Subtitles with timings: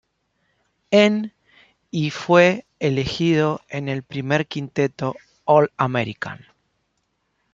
[0.89, 1.31] En
[1.91, 5.13] y fue elegido en el primer quinteto
[5.45, 6.43] All-American.